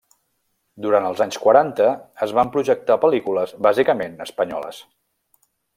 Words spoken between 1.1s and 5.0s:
anys quaranta es van projectar pel·lícules, bàsicament, espanyoles.